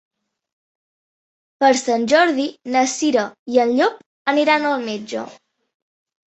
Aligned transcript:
Per 1.63 1.69
Sant 1.81 2.07
Jordi 2.13 2.45
na 2.77 2.81
Cira 2.95 3.27
i 3.57 3.61
en 3.65 3.75
Llop 3.81 4.01
aniran 4.35 4.67
al 4.73 4.83
metge. 4.89 5.29